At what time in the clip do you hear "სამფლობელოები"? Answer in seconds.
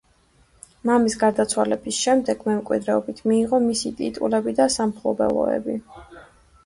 4.77-5.81